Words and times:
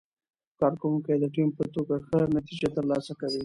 کارکوونکي 0.59 1.13
د 1.23 1.25
ټیم 1.35 1.49
په 1.57 1.63
توګه 1.75 1.95
ښه 2.05 2.19
نتیجه 2.37 2.67
ترلاسه 2.77 3.13
کوي 3.21 3.39